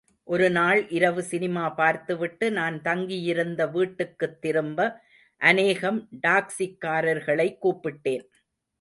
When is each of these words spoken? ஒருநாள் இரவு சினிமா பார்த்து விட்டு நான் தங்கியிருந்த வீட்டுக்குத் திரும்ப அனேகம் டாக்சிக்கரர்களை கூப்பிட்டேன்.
ஒருநாள் 0.23 0.89
இரவு 0.89 1.23
சினிமா 1.23 1.69
பார்த்து 1.69 2.17
விட்டு 2.17 2.51
நான் 2.51 2.81
தங்கியிருந்த 2.81 3.67
வீட்டுக்குத் 3.67 4.41
திரும்ப 4.41 5.01
அனேகம் 5.41 6.07
டாக்சிக்கரர்களை 6.27 7.57
கூப்பிட்டேன். 7.61 8.23